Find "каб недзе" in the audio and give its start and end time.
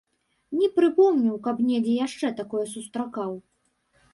1.47-1.93